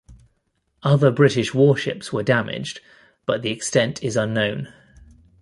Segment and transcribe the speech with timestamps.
[0.81, 2.79] Other British warships were damaged
[3.27, 4.73] but the extent is unknown.